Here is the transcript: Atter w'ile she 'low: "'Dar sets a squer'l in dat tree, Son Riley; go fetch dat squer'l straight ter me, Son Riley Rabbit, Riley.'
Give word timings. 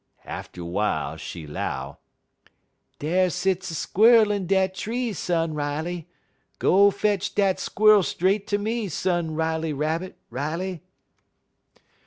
Atter 0.25 0.61
w'ile 0.63 1.15
she 1.19 1.45
'low: 1.45 1.99
"'Dar 2.97 3.29
sets 3.29 3.69
a 3.69 3.75
squer'l 3.75 4.31
in 4.31 4.47
dat 4.47 4.73
tree, 4.73 5.13
Son 5.13 5.53
Riley; 5.53 6.07
go 6.57 6.89
fetch 6.89 7.35
dat 7.35 7.59
squer'l 7.59 8.01
straight 8.03 8.47
ter 8.47 8.57
me, 8.57 8.87
Son 8.89 9.35
Riley 9.35 9.73
Rabbit, 9.73 10.17
Riley.' 10.31 10.81